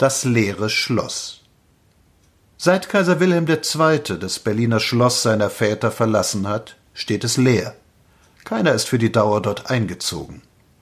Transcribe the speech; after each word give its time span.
Das 0.00 0.24
leere 0.24 0.70
Schloss. 0.70 1.42
Seit 2.56 2.88
Kaiser 2.88 3.20
Wilhelm 3.20 3.46
II. 3.46 4.18
das 4.18 4.38
Berliner 4.38 4.80
Schloss 4.80 5.22
seiner 5.22 5.50
Väter 5.50 5.90
verlassen 5.90 6.48
hat, 6.48 6.76
steht 6.94 7.22
es 7.22 7.36
leer. 7.36 7.74
Keiner 8.46 8.72
ist 8.72 8.88
für 8.88 8.96
die 8.96 9.12
Dauer 9.12 9.42
dort 9.42 9.68
eingezogen. 9.70 10.40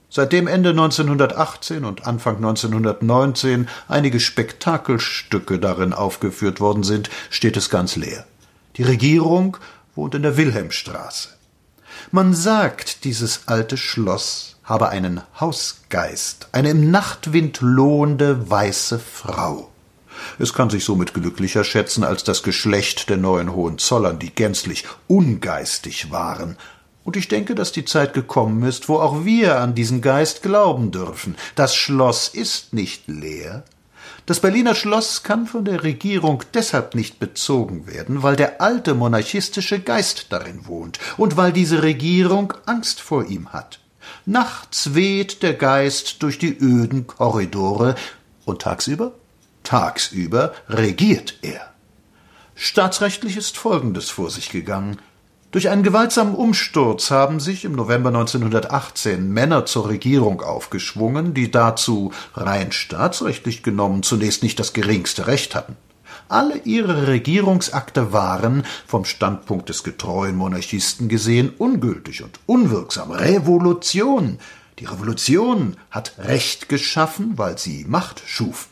Seitdem 0.09 0.47
Ende 0.47 0.69
1918 0.69 1.83
und 1.83 2.07
Anfang 2.07 2.37
1919 2.37 3.67
einige 3.89 4.21
Spektakelstücke 4.21 5.59
darin 5.59 5.91
aufgeführt 5.91 6.61
worden 6.61 6.83
sind, 6.83 7.09
steht 7.29 7.57
es 7.57 7.69
ganz 7.69 7.97
leer. 7.97 8.25
Die 8.77 8.83
Regierung 8.83 9.57
wohnt 9.95 10.15
in 10.15 10.21
der 10.21 10.37
Wilhelmstraße. 10.37 11.38
Man 12.11 12.33
sagt, 12.33 13.03
dieses 13.03 13.41
alte 13.47 13.77
Schloss 13.77 14.57
habe 14.63 14.89
einen 14.89 15.21
Hausgeist, 15.39 16.47
eine 16.51 16.71
im 16.71 16.91
Nachtwind 16.91 17.59
lohende 17.61 18.49
weiße 18.49 18.99
Frau. 18.99 19.69
Es 20.37 20.53
kann 20.53 20.69
sich 20.69 20.83
somit 20.83 21.13
glücklicher 21.13 21.63
schätzen 21.63 22.03
als 22.03 22.23
das 22.23 22.43
Geschlecht 22.43 23.09
der 23.09 23.17
neuen 23.17 23.53
Hohenzollern, 23.53 24.19
die 24.19 24.33
gänzlich 24.33 24.85
ungeistig 25.07 26.11
waren. 26.11 26.57
Und 27.03 27.15
ich 27.17 27.27
denke, 27.27 27.55
dass 27.55 27.71
die 27.71 27.85
Zeit 27.85 28.13
gekommen 28.13 28.63
ist, 28.63 28.89
wo 28.89 28.97
auch 28.97 29.25
wir 29.25 29.59
an 29.59 29.73
diesen 29.73 30.01
Geist 30.01 30.43
glauben 30.43 30.91
dürfen. 30.91 31.35
Das 31.55 31.75
Schloss 31.75 32.27
ist 32.27 32.73
nicht 32.73 33.07
leer, 33.07 33.63
das 34.29 34.41
Berliner 34.41 34.75
Schloss 34.75 35.23
kann 35.23 35.47
von 35.47 35.65
der 35.65 35.83
Regierung 35.83 36.43
deshalb 36.53 36.93
nicht 36.93 37.17
bezogen 37.17 37.87
werden, 37.87 38.21
weil 38.21 38.35
der 38.35 38.61
alte 38.61 38.93
monarchistische 38.93 39.79
Geist 39.79 40.27
darin 40.29 40.67
wohnt 40.67 40.99
und 41.17 41.35
weil 41.35 41.51
diese 41.51 41.81
Regierung 41.81 42.53
Angst 42.67 43.01
vor 43.01 43.25
ihm 43.25 43.51
hat. 43.53 43.79
Nachts 44.27 44.93
weht 44.93 45.41
der 45.41 45.55
Geist 45.55 46.21
durch 46.21 46.37
die 46.37 46.55
öden 46.55 47.07
Korridore 47.07 47.95
und 48.45 48.61
tagsüber? 48.61 49.13
Tagsüber 49.63 50.53
regiert 50.69 51.39
er. 51.41 51.73
Staatsrechtlich 52.53 53.35
ist 53.35 53.57
Folgendes 53.57 54.11
vor 54.11 54.29
sich 54.29 54.51
gegangen. 54.51 54.99
Durch 55.51 55.69
einen 55.69 55.81
gewaltsamen 55.81 56.35
Umsturz 56.35 57.09
haben 57.09 57.39
sich 57.39 57.65
im 57.65 57.71
November 57.71 58.09
1918 58.09 59.31
Männer 59.31 59.65
zur 59.65 59.89
Regierung 59.89 60.41
aufgeschwungen, 60.41 61.33
die 61.33 61.49
dazu 61.49 62.13
rein 62.35 62.71
staatsrechtlich 62.71 63.63
genommen 63.63 64.03
zunächst 64.03 64.43
nicht 64.43 64.59
das 64.59 64.73
geringste 64.73 65.25
Recht 65.25 65.55
hatten. 65.55 65.75
Alle 66.27 66.59
ihre 66.65 67.07
Regierungsakte 67.07 68.13
waren, 68.13 68.63
vom 68.85 69.05
Standpunkt 69.05 69.69
des 69.69 69.83
getreuen 69.83 70.35
Monarchisten 70.35 71.09
gesehen, 71.09 71.51
ungültig 71.57 72.21
und 72.21 72.39
unwirksam. 72.45 73.09
Revolution. 73.09 74.37
Die 74.77 74.85
Revolution 74.85 75.77
hat 75.89 76.13
Recht 76.19 76.69
geschaffen, 76.69 77.39
weil 77.39 77.57
sie 77.57 77.85
Macht 77.89 78.21
schuf. 78.27 78.67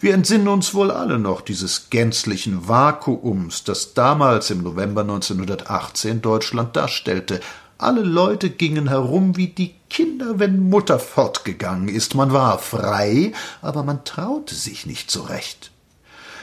Wir 0.00 0.14
entsinnen 0.14 0.48
uns 0.48 0.74
wohl 0.74 0.90
alle 0.90 1.18
noch 1.18 1.40
dieses 1.40 1.90
gänzlichen 1.90 2.68
Vakuums, 2.68 3.64
das 3.64 3.94
damals 3.94 4.50
im 4.50 4.62
November 4.62 5.02
1918 5.02 6.22
Deutschland 6.22 6.76
darstellte. 6.76 7.40
Alle 7.78 8.02
Leute 8.02 8.50
gingen 8.50 8.88
herum 8.88 9.36
wie 9.36 9.48
die 9.48 9.74
Kinder, 9.88 10.38
wenn 10.38 10.68
Mutter 10.68 10.98
fortgegangen 10.98 11.88
ist. 11.88 12.14
Man 12.14 12.32
war 12.32 12.58
frei, 12.58 13.32
aber 13.62 13.82
man 13.82 14.04
traute 14.04 14.54
sich 14.54 14.86
nicht 14.86 15.10
so 15.10 15.22
recht. 15.22 15.70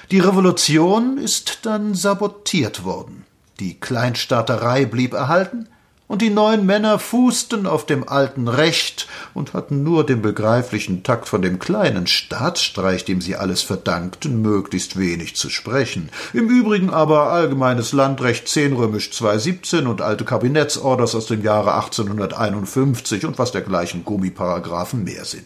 Die 0.10 0.20
Revolution 0.20 1.18
ist 1.18 1.66
dann 1.66 1.94
sabotiert 1.94 2.84
worden. 2.84 3.26
Die 3.60 3.80
Kleinstaaterei 3.80 4.86
blieb 4.86 5.14
erhalten, 5.14 5.68
und 6.08 6.22
die 6.22 6.30
neuen 6.30 6.66
Männer 6.66 7.00
fußten 7.00 7.68
auf 7.68 7.86
dem 7.86 8.08
alten 8.08 8.48
Recht 8.48 9.08
und 9.34 9.54
hatten 9.54 9.84
nur 9.84 10.06
den 10.06 10.22
begreiflichen 10.22 11.04
Takt 11.04 11.28
von 11.28 11.42
dem 11.42 11.60
kleinen 11.60 12.08
Staatsstreich, 12.08 13.06
dem 13.06 13.22
sie 13.22 13.36
alles 13.36 13.62
verdankten, 13.62 14.42
möglichst 14.42 14.98
wenig 14.98 15.36
zu 15.36 15.50
sprechen. 15.50 16.10
Im 16.34 16.50
Übrigen 16.50 16.90
aber 16.90 17.32
allgemeines 17.32 17.92
Landrecht 17.92 18.48
10 18.48 18.74
römisch 18.74 19.12
217 19.12 19.88
und 19.88 20.02
alte 20.02 20.24
Kabinettsorders 20.24 21.16
aus 21.16 21.28
dem 21.28 21.44
Jahre 21.44 21.76
1851 21.76 23.26
und 23.26 23.38
was 23.38 23.52
dergleichen 23.52 24.06
Gummiparagraphen 24.06 25.04
mehr 25.04 25.26
sind. 25.26 25.46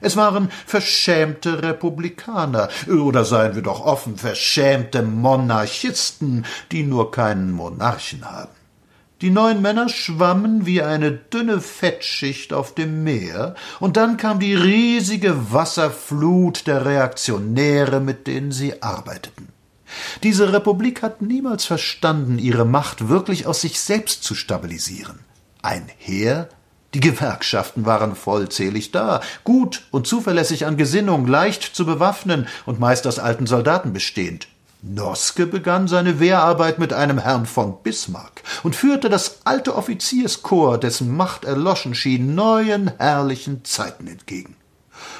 Es 0.00 0.16
waren 0.16 0.50
verschämte 0.64 1.62
Republikaner, 1.62 2.68
oder 2.88 3.24
seien 3.24 3.56
wir 3.56 3.62
doch 3.62 3.84
offen, 3.84 4.16
verschämte 4.16 5.02
Monarchisten, 5.02 6.46
die 6.70 6.84
nur 6.84 7.10
keinen 7.10 7.50
Monarchen 7.50 8.24
haben. 8.24 8.52
Die 9.20 9.30
neun 9.30 9.60
Männer 9.60 9.88
schwammen 9.88 10.64
wie 10.64 10.80
eine 10.80 11.10
dünne 11.10 11.60
Fettschicht 11.60 12.52
auf 12.52 12.74
dem 12.74 13.02
Meer, 13.02 13.56
und 13.80 13.96
dann 13.96 14.16
kam 14.16 14.38
die 14.38 14.54
riesige 14.54 15.52
Wasserflut 15.52 16.68
der 16.68 16.84
Reaktionäre, 16.84 17.98
mit 17.98 18.28
denen 18.28 18.52
sie 18.52 18.80
arbeiteten. 18.80 19.48
Diese 20.22 20.52
Republik 20.52 21.02
hat 21.02 21.20
niemals 21.20 21.64
verstanden, 21.64 22.38
ihre 22.38 22.64
Macht 22.64 23.08
wirklich 23.08 23.46
aus 23.46 23.60
sich 23.60 23.80
selbst 23.80 24.22
zu 24.22 24.36
stabilisieren. 24.36 25.18
Ein 25.62 25.88
Heer? 25.98 26.48
Die 26.94 27.00
Gewerkschaften 27.00 27.84
waren 27.84 28.14
vollzählig 28.14 28.92
da, 28.92 29.20
gut 29.44 29.82
und 29.90 30.06
zuverlässig 30.06 30.64
an 30.64 30.76
Gesinnung, 30.76 31.26
leicht 31.26 31.62
zu 31.62 31.84
bewaffnen 31.84 32.46
und 32.66 32.80
meist 32.80 33.06
aus 33.06 33.18
alten 33.18 33.46
Soldaten 33.46 33.92
bestehend. 33.92 34.48
Noske 34.80 35.46
begann 35.46 35.88
seine 35.88 36.20
Wehrarbeit 36.20 36.78
mit 36.78 36.92
einem 36.92 37.18
Herrn 37.18 37.46
von 37.46 37.82
Bismarck 37.82 38.42
und 38.62 38.76
führte 38.76 39.08
das 39.08 39.40
alte 39.44 39.74
Offizierskorps, 39.74 40.80
dessen 40.80 41.16
Macht 41.16 41.44
erloschen 41.44 41.96
schien, 41.96 42.36
neuen 42.36 42.92
herrlichen 42.98 43.64
Zeiten 43.64 44.06
entgegen. 44.06 44.54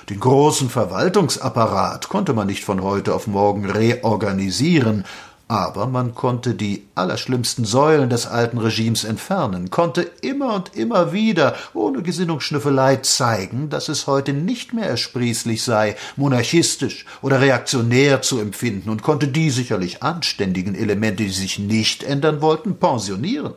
Den 0.08 0.20
großen 0.20 0.70
Verwaltungsapparat 0.70 2.08
konnte 2.08 2.34
man 2.34 2.46
nicht 2.46 2.64
von 2.64 2.82
heute 2.82 3.14
auf 3.14 3.26
morgen 3.26 3.68
reorganisieren, 3.68 5.04
aber 5.48 5.86
man 5.86 6.14
konnte 6.14 6.54
die 6.54 6.84
allerschlimmsten 6.94 7.64
Säulen 7.64 8.10
des 8.10 8.26
alten 8.26 8.58
Regimes 8.58 9.04
entfernen, 9.04 9.70
konnte 9.70 10.02
immer 10.20 10.54
und 10.54 10.76
immer 10.76 11.14
wieder, 11.14 11.56
ohne 11.72 12.02
Gesinnungsschnüffelei, 12.02 12.96
zeigen, 12.96 13.70
dass 13.70 13.88
es 13.88 14.06
heute 14.06 14.34
nicht 14.34 14.74
mehr 14.74 14.86
ersprießlich 14.86 15.62
sei, 15.62 15.96
monarchistisch 16.16 17.06
oder 17.22 17.40
reaktionär 17.40 18.20
zu 18.20 18.38
empfinden 18.40 18.90
und 18.90 19.02
konnte 19.02 19.28
die 19.28 19.48
sicherlich 19.50 20.02
anständigen 20.02 20.74
Elemente, 20.74 21.24
die 21.24 21.30
sich 21.30 21.58
nicht 21.58 22.02
ändern 22.02 22.42
wollten, 22.42 22.76
pensionieren. 22.76 23.54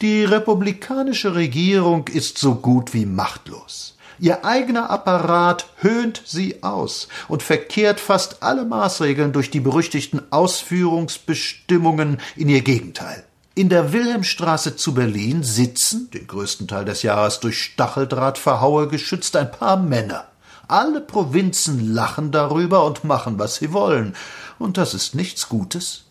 Die 0.00 0.24
republikanische 0.24 1.34
Regierung 1.34 2.06
ist 2.08 2.38
so 2.38 2.54
gut 2.54 2.94
wie 2.94 3.06
machtlos. 3.06 3.93
Ihr 4.18 4.44
eigener 4.44 4.90
Apparat 4.90 5.66
höhnt 5.76 6.22
sie 6.24 6.62
aus 6.62 7.08
und 7.28 7.42
verkehrt 7.42 8.00
fast 8.00 8.42
alle 8.42 8.64
Maßregeln 8.64 9.32
durch 9.32 9.50
die 9.50 9.60
berüchtigten 9.60 10.22
Ausführungsbestimmungen 10.30 12.20
in 12.36 12.48
ihr 12.48 12.62
Gegenteil. 12.62 13.24
In 13.56 13.68
der 13.68 13.92
Wilhelmstraße 13.92 14.74
zu 14.76 14.94
Berlin 14.94 15.42
sitzen, 15.42 16.10
den 16.10 16.26
größten 16.26 16.66
Teil 16.66 16.84
des 16.84 17.02
Jahres 17.02 17.38
durch 17.40 17.62
Stacheldrahtverhaue 17.62 18.88
geschützt, 18.88 19.36
ein 19.36 19.50
paar 19.50 19.76
Männer. 19.76 20.26
Alle 20.66 21.00
Provinzen 21.00 21.92
lachen 21.92 22.32
darüber 22.32 22.84
und 22.84 23.04
machen, 23.04 23.38
was 23.38 23.56
sie 23.56 23.72
wollen. 23.72 24.16
Und 24.58 24.76
das 24.76 24.94
ist 24.94 25.14
nichts 25.14 25.48
Gutes. 25.48 26.04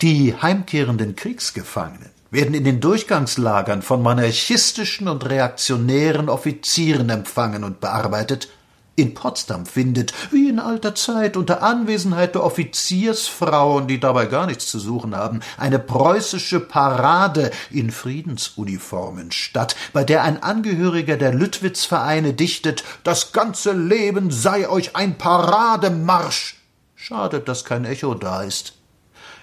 Die 0.00 0.34
heimkehrenden 0.34 1.14
Kriegsgefangenen, 1.14 2.10
werden 2.32 2.54
in 2.54 2.64
den 2.64 2.80
Durchgangslagern 2.80 3.82
von 3.82 4.02
monarchistischen 4.02 5.06
und 5.06 5.28
reaktionären 5.28 6.30
Offizieren 6.30 7.10
empfangen 7.10 7.62
und 7.62 7.78
bearbeitet. 7.80 8.48
In 8.94 9.14
Potsdam 9.14 9.64
findet, 9.64 10.12
wie 10.32 10.48
in 10.48 10.58
alter 10.58 10.94
Zeit, 10.94 11.36
unter 11.36 11.62
Anwesenheit 11.62 12.34
der 12.34 12.44
Offiziersfrauen, 12.44 13.86
die 13.86 14.00
dabei 14.00 14.26
gar 14.26 14.46
nichts 14.46 14.66
zu 14.66 14.78
suchen 14.78 15.14
haben, 15.14 15.40
eine 15.58 15.78
preußische 15.78 16.60
Parade 16.60 17.50
in 17.70 17.90
Friedensuniformen 17.90 19.30
statt, 19.30 19.76
bei 19.92 20.04
der 20.04 20.24
ein 20.24 20.42
Angehöriger 20.42 21.16
der 21.16 21.32
Lüttwitz-Vereine 21.34 22.32
dichtet, 22.32 22.84
das 23.04 23.32
ganze 23.32 23.72
Leben 23.72 24.30
sei 24.30 24.68
euch 24.68 24.96
ein 24.96 25.16
Parademarsch. 25.16 26.56
Schade, 26.94 27.40
dass 27.40 27.64
kein 27.64 27.84
Echo 27.84 28.14
da 28.14 28.42
ist. 28.42 28.74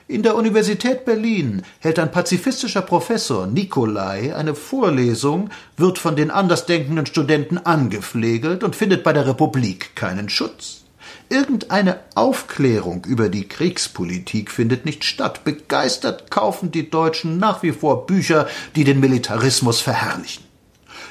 In 0.10 0.24
der 0.24 0.36
Universität 0.36 1.06
Berlin 1.06 1.62
hält 1.82 2.00
ein 2.00 2.12
pazifistischer 2.12 2.82
Professor 2.82 3.46
Nikolai 3.46 4.36
eine 4.36 4.56
Vorlesung, 4.56 5.52
wird 5.78 6.00
von 6.00 6.16
den 6.16 6.32
andersdenkenden 6.32 7.06
Studenten 7.06 7.60
angepflegelt 7.60 8.64
und 8.64 8.76
findet 8.76 9.04
bei 9.04 9.14
der 9.14 9.28
Republik 9.28 9.96
keinen 9.96 10.28
Schutz. 10.28 10.86
Irgendeine 11.30 12.00
Aufklärung 12.16 13.06
über 13.06 13.30
die 13.30 13.48
Kriegspolitik 13.48 14.50
findet 14.50 14.84
nicht 14.84 15.04
statt. 15.04 15.44
Begeistert 15.44 16.32
kaufen 16.32 16.72
die 16.72 16.90
Deutschen 16.90 17.38
nach 17.38 17.62
wie 17.62 17.72
vor 17.72 18.08
Bücher, 18.08 18.48
die 18.76 18.86
den 18.86 19.00
Militarismus 19.00 19.80
verherrlichen. 19.80 20.49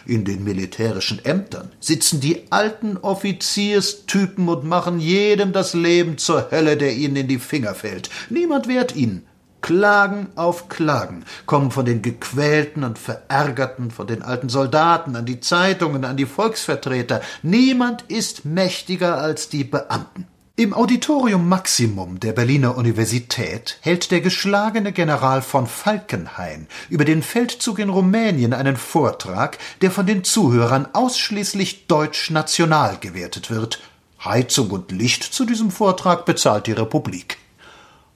In 0.08 0.24
den 0.24 0.42
militärischen 0.42 1.22
Ämtern 1.22 1.70
sitzen 1.80 2.18
die 2.20 2.50
alten 2.50 2.96
Offizierstypen 2.96 4.48
und 4.48 4.64
machen 4.64 5.00
jedem 5.00 5.52
das 5.52 5.74
Leben 5.74 6.16
zur 6.16 6.50
Hölle, 6.50 6.78
der 6.78 6.94
ihnen 6.94 7.16
in 7.16 7.28
die 7.28 7.38
Finger 7.38 7.74
fällt. 7.74 8.08
Niemand 8.30 8.68
wehrt 8.68 8.96
ihnen. 8.96 9.26
Klagen 9.60 10.28
auf 10.34 10.70
Klagen 10.70 11.26
kommen 11.44 11.70
von 11.70 11.84
den 11.84 12.00
Gequälten 12.00 12.84
und 12.84 12.98
Verärgerten, 12.98 13.90
von 13.90 14.06
den 14.06 14.22
alten 14.22 14.48
Soldaten 14.48 15.14
an 15.14 15.26
die 15.26 15.40
Zeitungen, 15.40 16.06
an 16.06 16.16
die 16.16 16.24
Volksvertreter. 16.24 17.20
Niemand 17.42 18.00
ist 18.08 18.46
mächtiger 18.46 19.18
als 19.18 19.50
die 19.50 19.64
Beamten. 19.64 20.26
Im 20.58 20.74
Auditorium 20.74 21.48
Maximum 21.48 22.18
der 22.18 22.32
Berliner 22.32 22.76
Universität 22.76 23.78
hält 23.80 24.10
der 24.10 24.20
geschlagene 24.20 24.90
General 24.90 25.40
von 25.40 25.68
Falkenhayn 25.68 26.66
über 26.88 27.04
den 27.04 27.22
Feldzug 27.22 27.78
in 27.78 27.90
Rumänien 27.90 28.52
einen 28.52 28.76
Vortrag, 28.76 29.58
der 29.82 29.92
von 29.92 30.04
den 30.04 30.24
Zuhörern 30.24 30.88
ausschließlich 30.94 31.86
deutsch-national 31.86 32.96
gewertet 32.98 33.50
wird. 33.50 33.78
Heizung 34.24 34.70
und 34.72 34.90
Licht 34.90 35.22
zu 35.22 35.44
diesem 35.44 35.70
Vortrag 35.70 36.26
bezahlt 36.26 36.66
die 36.66 36.72
Republik. 36.72 37.38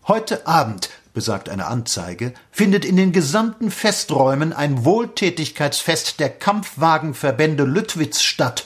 Heute 0.09 0.45
Abend 0.45 0.91
besagt 1.15 1.49
eine 1.49 1.69
Anzeige, 1.69 2.35
findet 2.51 2.85
in 2.85 2.97
den 2.97 3.13
gesamten 3.13 3.71
Festräumen 3.71 4.53
ein 4.53 4.85
Wohltätigkeitsfest 4.85 6.19
der 6.19 6.31
Kampfwagenverbände 6.31 7.63
Lüttwitz 7.63 8.21
statt. 8.21 8.65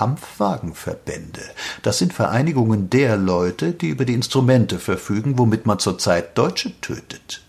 Kampfwagenverbände. 0.00 1.42
Das 1.82 1.98
sind 1.98 2.14
Vereinigungen 2.14 2.88
der 2.88 3.18
Leute, 3.18 3.72
die 3.72 3.88
über 3.88 4.06
die 4.06 4.14
Instrumente 4.14 4.78
verfügen, 4.78 5.36
womit 5.36 5.66
man 5.66 5.78
zurzeit 5.78 6.38
Deutsche 6.38 6.72
tötet. 6.80 7.42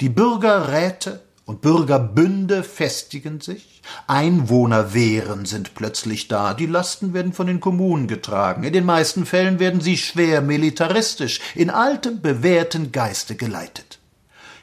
Die 0.00 0.08
Bürgerräte 0.08 1.20
und 1.44 1.60
Bürgerbünde 1.60 2.64
festigen 2.64 3.40
sich, 3.40 3.80
Einwohnerwehren 4.08 5.44
sind 5.44 5.76
plötzlich 5.76 6.26
da, 6.26 6.52
die 6.52 6.66
Lasten 6.66 7.14
werden 7.14 7.32
von 7.32 7.46
den 7.46 7.60
Kommunen 7.60 8.08
getragen, 8.08 8.64
in 8.64 8.72
den 8.72 8.84
meisten 8.84 9.24
Fällen 9.24 9.60
werden 9.60 9.80
sie 9.80 9.96
schwer 9.96 10.40
militaristisch, 10.40 11.38
in 11.54 11.70
altem, 11.70 12.20
bewährten 12.20 12.90
Geiste 12.90 13.36
geleitet. 13.36 14.00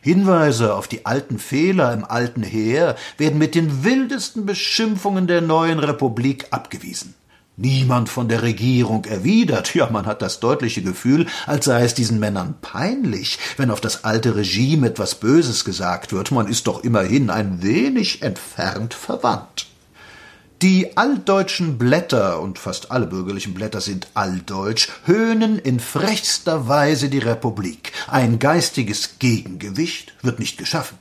Hinweise 0.01 0.75
auf 0.75 0.89
die 0.89 1.05
alten 1.05 1.39
Fehler 1.39 1.93
im 1.93 2.03
alten 2.03 2.43
Heer 2.43 2.97
werden 3.17 3.37
mit 3.37 3.55
den 3.55 3.85
wildesten 3.85 4.45
Beschimpfungen 4.45 5.27
der 5.27 5.39
neuen 5.39 5.79
Republik 5.79 6.47
abgewiesen. 6.49 7.15
Niemand 7.61 8.09
von 8.09 8.27
der 8.27 8.41
Regierung 8.41 9.05
erwidert, 9.05 9.75
ja, 9.75 9.87
man 9.91 10.07
hat 10.07 10.23
das 10.23 10.39
deutliche 10.39 10.81
Gefühl, 10.81 11.27
als 11.45 11.65
sei 11.65 11.83
es 11.83 11.93
diesen 11.93 12.19
Männern 12.19 12.55
peinlich, 12.59 13.37
wenn 13.55 13.69
auf 13.69 13.79
das 13.79 14.03
alte 14.03 14.35
Regime 14.35 14.87
etwas 14.87 15.13
Böses 15.13 15.63
gesagt 15.63 16.11
wird, 16.11 16.31
man 16.31 16.47
ist 16.47 16.65
doch 16.65 16.83
immerhin 16.83 17.29
ein 17.29 17.61
wenig 17.61 18.23
entfernt 18.23 18.95
verwandt. 18.95 19.67
Die 20.63 20.97
alldeutschen 20.97 21.77
Blätter, 21.77 22.41
und 22.41 22.57
fast 22.57 22.89
alle 22.89 23.05
bürgerlichen 23.05 23.53
Blätter 23.53 23.79
sind 23.79 24.07
alldeutsch, 24.15 24.89
höhnen 25.05 25.59
in 25.59 25.79
frechster 25.79 26.67
Weise 26.67 27.09
die 27.09 27.19
Republik. 27.19 27.91
Ein 28.07 28.39
geistiges 28.39 29.19
Gegengewicht 29.19 30.15
wird 30.23 30.39
nicht 30.39 30.57
geschaffen. 30.57 30.97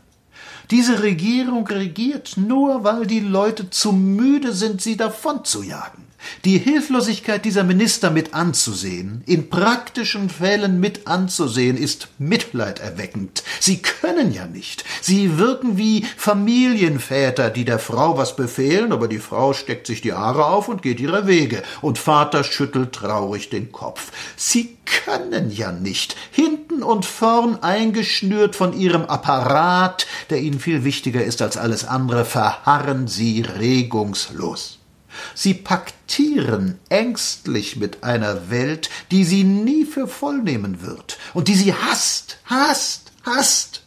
Diese 0.70 1.02
Regierung 1.02 1.66
regiert 1.66 2.36
nur, 2.36 2.84
weil 2.84 3.06
die 3.06 3.20
Leute 3.20 3.70
zu 3.70 3.92
müde 3.92 4.52
sind, 4.52 4.82
sie 4.82 4.98
davonzujagen. 4.98 6.09
Die 6.44 6.58
Hilflosigkeit 6.58 7.44
dieser 7.44 7.64
Minister 7.64 8.10
mit 8.10 8.34
anzusehen, 8.34 9.22
in 9.26 9.50
praktischen 9.50 10.30
Fällen 10.30 10.80
mit 10.80 11.06
anzusehen, 11.06 11.76
ist 11.76 12.08
mitleiderweckend. 12.18 13.42
Sie 13.60 13.82
können 13.82 14.32
ja 14.32 14.46
nicht. 14.46 14.84
Sie 15.00 15.38
wirken 15.38 15.76
wie 15.76 16.06
Familienväter, 16.16 17.50
die 17.50 17.64
der 17.64 17.78
Frau 17.78 18.16
was 18.16 18.36
befehlen, 18.36 18.92
aber 18.92 19.08
die 19.08 19.18
Frau 19.18 19.52
steckt 19.52 19.86
sich 19.86 20.00
die 20.00 20.12
Haare 20.12 20.46
auf 20.46 20.68
und 20.68 20.82
geht 20.82 21.00
ihre 21.00 21.26
Wege, 21.26 21.62
und 21.80 21.98
Vater 21.98 22.44
schüttelt 22.44 22.92
traurig 22.92 23.50
den 23.50 23.72
Kopf. 23.72 24.12
Sie 24.36 24.76
können 24.84 25.50
ja 25.50 25.72
nicht. 25.72 26.16
Hinten 26.30 26.82
und 26.82 27.06
vorn 27.06 27.62
eingeschnürt 27.62 28.56
von 28.56 28.72
ihrem 28.72 29.04
Apparat, 29.04 30.06
der 30.30 30.40
ihnen 30.40 30.60
viel 30.60 30.84
wichtiger 30.84 31.24
ist 31.24 31.42
als 31.42 31.56
alles 31.56 31.84
andere, 31.84 32.24
verharren 32.24 33.08
sie 33.08 33.42
regungslos. 33.42 34.79
Sie 35.34 35.54
paktieren 35.54 36.78
ängstlich 36.88 37.76
mit 37.76 38.02
einer 38.04 38.50
Welt, 38.50 38.90
die 39.10 39.24
sie 39.24 39.44
nie 39.44 39.84
für 39.84 40.08
voll 40.08 40.38
nehmen 40.38 40.82
wird 40.82 41.18
und 41.34 41.48
die 41.48 41.54
sie 41.54 41.74
hasst, 41.74 42.38
hasst, 42.44 43.12
hasst. 43.24 43.82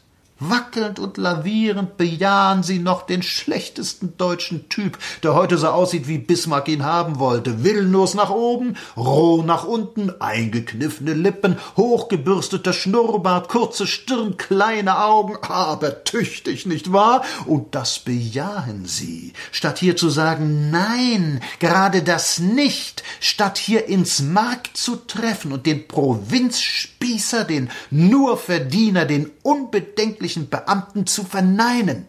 Wackelnd 0.49 0.99
und 0.99 1.17
lavierend 1.17 1.97
bejahen 1.97 2.63
sie 2.63 2.79
noch 2.79 3.03
den 3.03 3.23
schlechtesten 3.23 4.17
deutschen 4.17 4.69
Typ, 4.69 4.97
der 5.23 5.33
heute 5.33 5.57
so 5.57 5.67
aussieht, 5.67 6.07
wie 6.07 6.17
Bismarck 6.17 6.67
ihn 6.67 6.83
haben 6.83 7.19
wollte. 7.19 7.63
Willenlos 7.63 8.13
nach 8.13 8.29
oben, 8.29 8.75
roh 8.97 9.43
nach 9.43 9.63
unten, 9.65 10.11
eingekniffene 10.21 11.13
Lippen, 11.13 11.57
hochgebürsteter 11.77 12.73
Schnurrbart, 12.73 13.49
kurze 13.49 13.87
Stirn, 13.87 14.37
kleine 14.37 15.03
Augen, 15.03 15.37
aber 15.41 16.03
tüchtig, 16.03 16.65
nicht 16.65 16.91
wahr? 16.91 17.23
Und 17.45 17.75
das 17.75 17.99
bejahen 17.99 18.85
sie, 18.85 19.33
statt 19.51 19.79
hier 19.79 19.95
zu 19.95 20.09
sagen, 20.09 20.71
nein, 20.71 21.41
gerade 21.59 22.03
das 22.03 22.39
nicht, 22.39 23.03
statt 23.19 23.57
hier 23.57 23.87
ins 23.87 24.21
Mark 24.21 24.75
zu 24.75 24.95
treffen 24.95 25.51
und 25.51 25.65
den 25.65 25.87
Provinzspießer, 25.87 27.43
den 27.43 27.69
Nurverdiener, 27.89 29.05
den 29.05 29.29
unbedenklichen 29.43 30.49
Beamten 30.49 31.05
zu 31.05 31.23
verneinen. 31.23 32.07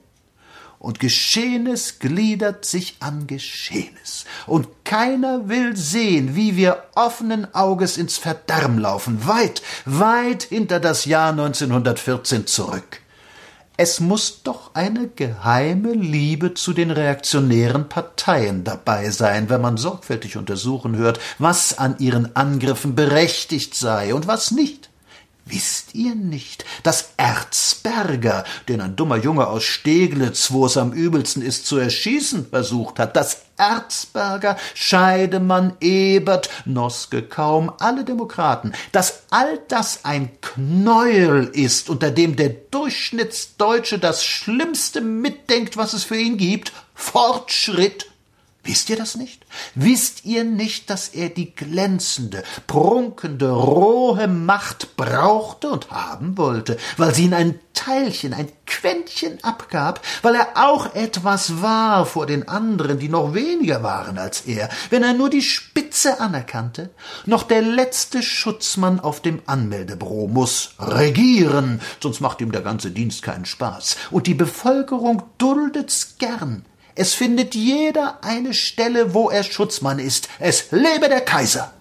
Und 0.78 1.00
Geschehenes 1.00 1.98
gliedert 1.98 2.66
sich 2.66 2.96
an 3.00 3.26
Geschehenes. 3.26 4.26
Und 4.46 4.68
keiner 4.84 5.48
will 5.48 5.76
sehen, 5.76 6.36
wie 6.36 6.56
wir 6.56 6.84
offenen 6.94 7.54
Auges 7.54 7.96
ins 7.96 8.18
Verderben 8.18 8.78
laufen, 8.78 9.26
weit, 9.26 9.62
weit 9.86 10.42
hinter 10.42 10.80
das 10.80 11.06
Jahr 11.06 11.30
1914 11.30 12.46
zurück. 12.46 13.00
Es 13.76 13.98
muss 13.98 14.42
doch 14.44 14.74
eine 14.74 15.08
geheime 15.08 15.94
Liebe 15.94 16.54
zu 16.54 16.72
den 16.72 16.92
reaktionären 16.92 17.88
Parteien 17.88 18.62
dabei 18.62 19.10
sein, 19.10 19.48
wenn 19.48 19.60
man 19.60 19.78
sorgfältig 19.78 20.36
untersuchen 20.36 20.96
hört, 20.96 21.18
was 21.38 21.76
an 21.76 21.96
ihren 21.98 22.36
Angriffen 22.36 22.94
berechtigt 22.94 23.74
sei 23.74 24.14
und 24.14 24.28
was 24.28 24.52
nicht. 24.52 24.90
Wisst 25.46 25.94
ihr 25.94 26.14
nicht, 26.14 26.64
dass 26.84 27.12
Erzberger, 27.18 28.44
den 28.66 28.80
ein 28.80 28.96
dummer 28.96 29.18
Junge 29.18 29.46
aus 29.46 29.62
Steglitz, 29.62 30.52
wo 30.52 30.64
es 30.64 30.78
am 30.78 30.92
übelsten 30.92 31.42
ist, 31.42 31.66
zu 31.66 31.76
erschießen 31.76 32.46
versucht 32.48 32.98
hat, 32.98 33.14
dass 33.14 33.42
Erzberger, 33.58 34.56
Scheidemann, 34.74 35.76
Ebert, 35.80 36.48
Noske, 36.64 37.22
kaum 37.22 37.70
alle 37.78 38.04
Demokraten, 38.04 38.72
dass 38.90 39.24
all 39.28 39.60
das 39.68 40.06
ein 40.06 40.30
Knäuel 40.40 41.50
ist, 41.52 41.90
unter 41.90 42.10
dem 42.10 42.36
der 42.36 42.48
Durchschnittsdeutsche 42.48 43.98
das 43.98 44.24
Schlimmste 44.24 45.02
mitdenkt, 45.02 45.76
was 45.76 45.92
es 45.92 46.04
für 46.04 46.16
ihn 46.16 46.38
gibt, 46.38 46.72
Fortschritt 46.94 48.06
Wisst 48.64 48.88
ihr 48.88 48.96
das 48.96 49.14
nicht? 49.14 49.44
Wisst 49.74 50.24
ihr 50.24 50.42
nicht, 50.42 50.88
dass 50.88 51.08
er 51.08 51.28
die 51.28 51.54
glänzende, 51.54 52.42
prunkende, 52.66 53.50
rohe 53.50 54.26
Macht 54.26 54.96
brauchte 54.96 55.68
und 55.68 55.90
haben 55.90 56.38
wollte, 56.38 56.78
weil 56.96 57.14
sie 57.14 57.24
ihn 57.24 57.34
ein 57.34 57.60
Teilchen, 57.74 58.32
ein 58.32 58.48
Quäntchen 58.64 59.42
abgab, 59.44 60.00
weil 60.22 60.36
er 60.36 60.48
auch 60.54 60.94
etwas 60.94 61.60
war 61.60 62.06
vor 62.06 62.24
den 62.24 62.48
anderen, 62.48 62.98
die 62.98 63.10
noch 63.10 63.34
weniger 63.34 63.82
waren 63.82 64.16
als 64.16 64.42
er, 64.42 64.70
wenn 64.88 65.02
er 65.02 65.12
nur 65.12 65.28
die 65.28 65.42
Spitze 65.42 66.20
anerkannte? 66.20 66.88
Noch 67.26 67.42
der 67.42 67.60
letzte 67.60 68.22
Schutzmann 68.22 68.98
auf 68.98 69.20
dem 69.20 69.42
Anmeldebüro 69.44 70.26
muss 70.26 70.70
regieren, 70.78 71.82
sonst 72.02 72.20
macht 72.20 72.40
ihm 72.40 72.52
der 72.52 72.62
ganze 72.62 72.90
Dienst 72.90 73.22
keinen 73.22 73.44
Spaß, 73.44 73.96
und 74.10 74.26
die 74.26 74.34
Bevölkerung 74.34 75.22
duldet's 75.36 76.16
gern 76.18 76.64
es 76.94 77.14
findet 77.14 77.54
jeder 77.54 78.18
eine 78.22 78.54
Stelle, 78.54 79.14
wo 79.14 79.28
er 79.28 79.42
Schutzmann 79.42 79.98
ist. 79.98 80.28
Es 80.38 80.70
lebe 80.70 81.08
der 81.08 81.22
Kaiser. 81.22 81.72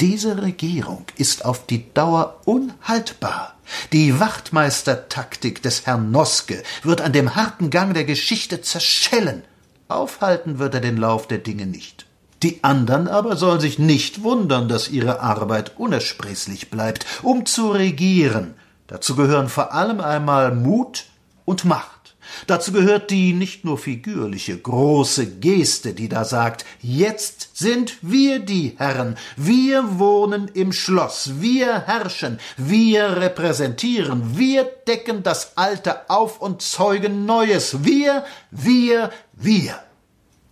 Diese 0.00 0.42
Regierung 0.42 1.04
ist 1.16 1.44
auf 1.44 1.66
die 1.66 1.92
Dauer 1.92 2.40
unhaltbar. 2.44 3.54
Die 3.92 4.18
Wachtmeistertaktik 4.18 5.62
des 5.62 5.86
Herrn 5.86 6.10
Noske 6.10 6.62
wird 6.82 7.02
an 7.02 7.12
dem 7.12 7.36
harten 7.36 7.70
Gang 7.70 7.94
der 7.94 8.04
Geschichte 8.04 8.62
zerschellen. 8.62 9.44
Aufhalten 9.88 10.58
wird 10.58 10.74
er 10.74 10.80
den 10.80 10.96
Lauf 10.96 11.28
der 11.28 11.38
Dinge 11.38 11.66
nicht. 11.66 12.06
Die 12.42 12.64
anderen 12.64 13.06
aber 13.06 13.36
sollen 13.36 13.60
sich 13.60 13.78
nicht 13.78 14.22
wundern, 14.22 14.68
dass 14.68 14.88
ihre 14.88 15.20
Arbeit 15.20 15.78
unersprießlich 15.78 16.70
bleibt, 16.70 17.04
um 17.22 17.44
zu 17.44 17.70
regieren. 17.70 18.54
Dazu 18.86 19.14
gehören 19.14 19.48
vor 19.48 19.74
allem 19.74 20.00
einmal 20.00 20.54
Mut 20.54 21.04
und 21.44 21.64
Macht. 21.64 21.99
Dazu 22.46 22.72
gehört 22.72 23.10
die 23.10 23.32
nicht 23.32 23.64
nur 23.64 23.78
figürliche, 23.78 24.56
große 24.56 25.26
Geste, 25.26 25.94
die 25.94 26.08
da 26.08 26.24
sagt, 26.24 26.64
jetzt 26.80 27.56
sind 27.56 27.98
wir 28.02 28.38
die 28.38 28.74
Herren, 28.78 29.16
wir 29.36 29.98
wohnen 29.98 30.48
im 30.48 30.72
Schloss, 30.72 31.40
wir 31.40 31.86
herrschen, 31.86 32.38
wir 32.56 33.16
repräsentieren, 33.16 34.38
wir 34.38 34.64
decken 34.86 35.22
das 35.22 35.56
Alte 35.56 36.08
auf 36.10 36.40
und 36.40 36.62
zeugen 36.62 37.26
Neues, 37.26 37.84
wir, 37.84 38.24
wir, 38.50 39.10
wir. 39.32 39.78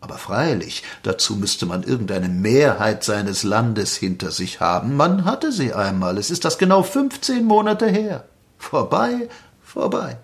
Aber 0.00 0.16
freilich, 0.16 0.84
dazu 1.02 1.34
müsste 1.34 1.66
man 1.66 1.82
irgendeine 1.82 2.28
Mehrheit 2.28 3.02
seines 3.02 3.42
Landes 3.42 3.96
hinter 3.96 4.30
sich 4.30 4.60
haben. 4.60 4.94
Man 4.94 5.24
hatte 5.24 5.50
sie 5.50 5.72
einmal, 5.72 6.18
es 6.18 6.30
ist 6.30 6.44
das 6.44 6.56
genau 6.56 6.84
fünfzehn 6.84 7.44
Monate 7.44 7.88
her. 7.88 8.24
Vorbei, 8.58 9.28
vorbei. 9.60 10.18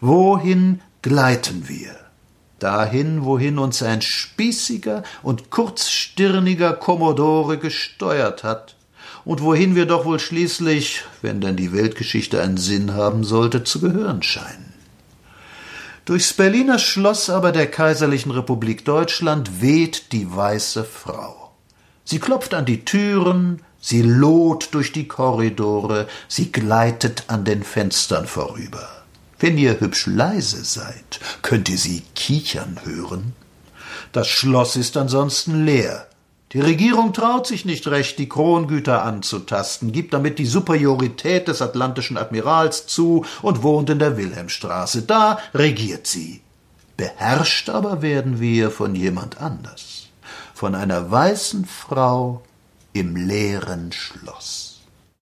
Wohin 0.00 0.80
gleiten 1.02 1.68
wir? 1.68 1.96
Dahin, 2.58 3.24
wohin 3.24 3.58
uns 3.58 3.82
ein 3.82 4.02
spießiger 4.02 5.02
und 5.22 5.50
kurzstirniger 5.50 6.72
Kommodore 6.72 7.58
gesteuert 7.58 8.44
hat, 8.44 8.76
und 9.24 9.42
wohin 9.42 9.74
wir 9.74 9.86
doch 9.86 10.04
wohl 10.04 10.20
schließlich, 10.20 11.04
wenn 11.20 11.40
denn 11.40 11.56
die 11.56 11.72
Weltgeschichte 11.72 12.40
einen 12.40 12.56
Sinn 12.56 12.94
haben 12.94 13.24
sollte, 13.24 13.64
zu 13.64 13.80
gehören 13.80 14.22
scheinen. 14.22 14.72
Durchs 16.04 16.32
Berliner 16.32 16.78
Schloss 16.78 17.28
aber 17.28 17.52
der 17.52 17.70
Kaiserlichen 17.70 18.32
Republik 18.32 18.86
Deutschland 18.86 19.60
weht 19.60 20.12
die 20.12 20.34
weiße 20.34 20.84
Frau. 20.84 21.52
Sie 22.04 22.18
klopft 22.18 22.54
an 22.54 22.64
die 22.64 22.86
Türen, 22.86 23.60
sie 23.80 24.00
loht 24.00 24.70
durch 24.72 24.92
die 24.92 25.06
Korridore, 25.06 26.08
sie 26.26 26.50
gleitet 26.50 27.24
an 27.26 27.44
den 27.44 27.62
Fenstern 27.62 28.26
vorüber. 28.26 28.97
Wenn 29.40 29.56
ihr 29.56 29.80
hübsch 29.80 30.06
leise 30.06 30.64
seid, 30.64 31.20
könnt 31.42 31.68
ihr 31.68 31.78
sie 31.78 32.02
kichern 32.14 32.80
hören. 32.84 33.34
Das 34.12 34.26
Schloss 34.28 34.76
ist 34.76 34.96
ansonsten 34.96 35.64
leer. 35.64 36.08
Die 36.52 36.60
Regierung 36.60 37.12
traut 37.12 37.46
sich 37.46 37.66
nicht 37.66 37.86
recht, 37.88 38.18
die 38.18 38.28
Krongüter 38.28 39.04
anzutasten, 39.04 39.92
gibt 39.92 40.14
damit 40.14 40.38
die 40.38 40.46
Superiorität 40.46 41.46
des 41.46 41.60
atlantischen 41.60 42.16
Admirals 42.16 42.86
zu 42.86 43.26
und 43.42 43.62
wohnt 43.62 43.90
in 43.90 43.98
der 43.98 44.16
Wilhelmstraße. 44.16 45.02
Da 45.02 45.38
regiert 45.52 46.06
sie. 46.06 46.40
Beherrscht 46.96 47.68
aber 47.68 48.02
werden 48.02 48.40
wir 48.40 48.70
von 48.70 48.94
jemand 48.94 49.40
anders, 49.40 50.08
von 50.54 50.74
einer 50.74 51.10
weißen 51.10 51.66
Frau 51.66 52.42
im 52.92 53.14
leeren 53.14 53.92
Schloss. 53.92 54.67